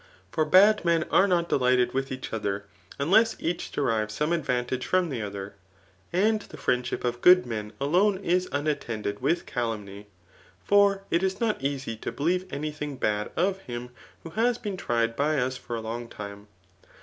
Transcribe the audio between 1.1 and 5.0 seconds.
are not delighted with each other, unless each derives some advantage